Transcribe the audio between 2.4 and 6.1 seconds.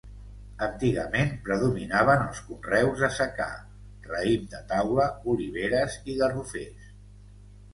conreus de secà: raïm de taula, oliveres